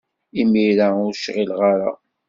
Imir-a 0.41 0.87
ur 1.05 1.13
cɣileɣ 1.23 1.59
ara. 1.71 1.91